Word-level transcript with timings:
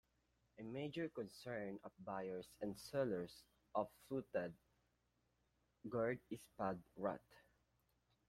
A 0.57 0.63
major 0.63 1.09
concern 1.09 1.77
of 1.83 1.91
buyers 2.03 2.47
and 2.61 2.75
sellers 2.75 3.43
of 3.75 3.87
fluted 4.07 4.51
gourd 5.87 6.19
is 6.31 6.39
pod 6.57 6.81
rot. 6.95 7.21